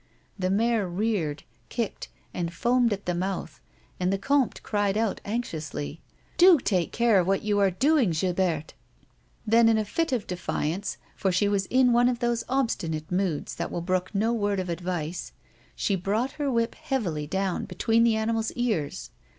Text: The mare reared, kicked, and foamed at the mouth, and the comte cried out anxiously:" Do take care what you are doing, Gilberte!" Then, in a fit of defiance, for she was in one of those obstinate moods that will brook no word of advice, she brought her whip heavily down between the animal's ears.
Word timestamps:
The 0.39 0.49
mare 0.49 0.87
reared, 0.87 1.43
kicked, 1.69 2.09
and 2.33 2.51
foamed 2.51 2.91
at 2.91 3.05
the 3.05 3.13
mouth, 3.13 3.61
and 3.99 4.11
the 4.11 4.17
comte 4.17 4.63
cried 4.63 4.97
out 4.97 5.21
anxiously:" 5.25 6.01
Do 6.39 6.57
take 6.57 6.91
care 6.91 7.23
what 7.23 7.43
you 7.43 7.59
are 7.59 7.69
doing, 7.69 8.09
Gilberte!" 8.09 8.73
Then, 9.45 9.69
in 9.69 9.77
a 9.77 9.85
fit 9.85 10.11
of 10.11 10.25
defiance, 10.25 10.97
for 11.15 11.31
she 11.31 11.47
was 11.47 11.67
in 11.67 11.93
one 11.93 12.09
of 12.09 12.17
those 12.17 12.43
obstinate 12.49 13.11
moods 13.11 13.53
that 13.57 13.71
will 13.71 13.81
brook 13.81 14.09
no 14.15 14.33
word 14.33 14.59
of 14.59 14.69
advice, 14.69 15.33
she 15.75 15.95
brought 15.95 16.31
her 16.41 16.49
whip 16.51 16.73
heavily 16.73 17.27
down 17.27 17.65
between 17.65 18.03
the 18.03 18.15
animal's 18.15 18.51
ears. 18.53 19.11